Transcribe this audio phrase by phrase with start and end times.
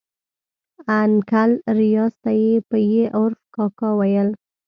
[1.01, 4.29] انکل ریاض ته یې په ي عرف کاکا ویل.